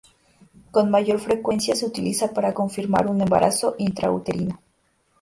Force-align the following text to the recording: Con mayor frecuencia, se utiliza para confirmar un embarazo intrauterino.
Con 0.71 0.89
mayor 0.89 1.19
frecuencia, 1.19 1.75
se 1.75 1.85
utiliza 1.85 2.33
para 2.33 2.55
confirmar 2.55 3.05
un 3.07 3.21
embarazo 3.21 3.75
intrauterino. 3.77 4.59